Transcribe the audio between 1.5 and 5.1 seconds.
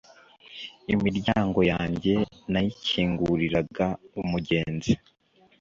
yanjye nayikinguriraga umugenzi